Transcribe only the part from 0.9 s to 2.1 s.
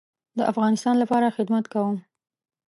لپاره خدمت کوم